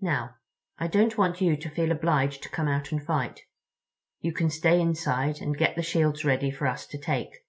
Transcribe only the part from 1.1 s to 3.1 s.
want you to feel obliged to come out and